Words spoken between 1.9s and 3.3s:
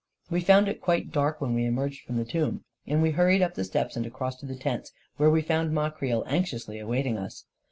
from the tomb; and we